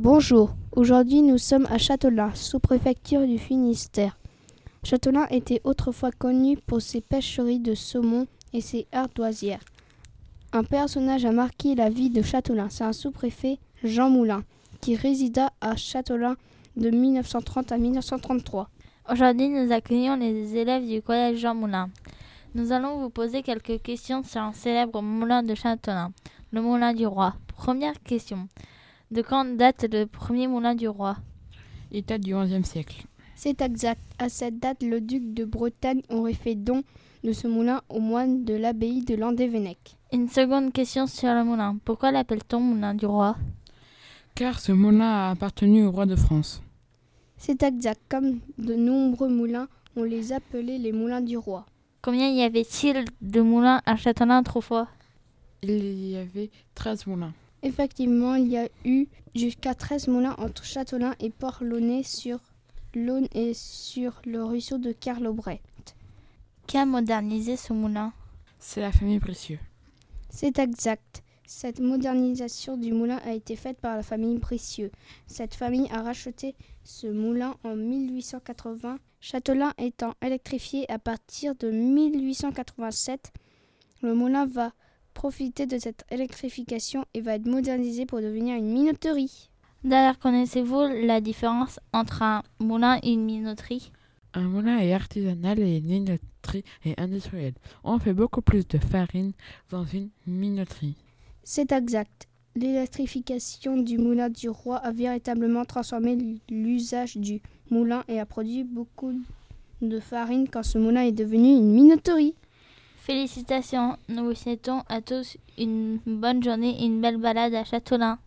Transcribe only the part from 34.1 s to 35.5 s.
À cette date, le duc de